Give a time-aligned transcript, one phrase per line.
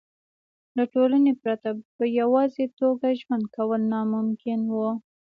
[0.75, 4.89] له ټولنې پرته په یوازې توګه ژوند کول ناممکن وو.